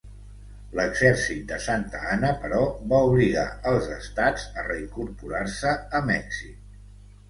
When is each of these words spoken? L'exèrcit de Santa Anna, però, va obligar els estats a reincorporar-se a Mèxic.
L'exèrcit 0.79 1.43
de 1.51 1.59
Santa 1.65 2.01
Anna, 2.15 2.33
però, 2.47 2.63
va 2.95 3.03
obligar 3.11 3.47
els 3.75 3.93
estats 4.01 4.51
a 4.65 4.69
reincorporar-se 4.73 5.81
a 6.01 6.07
Mèxic. 6.13 6.79